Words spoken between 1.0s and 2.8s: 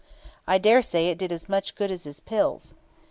it did as much good as his pills.